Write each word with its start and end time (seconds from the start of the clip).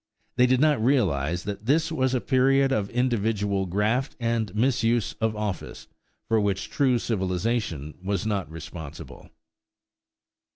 They 0.35 0.47
did 0.47 0.59
not 0.59 0.83
realize 0.83 1.43
that 1.43 1.67
this 1.67 1.91
was 1.91 2.15
a 2.15 2.21
period 2.21 2.71
of 2.71 2.89
individual 2.89 3.67
graft 3.67 4.15
and 4.19 4.51
misuse 4.55 5.13
of 5.21 5.35
office 5.35 5.87
for 6.27 6.39
which 6.41 6.71
true 6.71 6.97
civilization 6.97 7.93
was 8.01 8.25
not 8.25 8.49
responsible. 8.49 9.29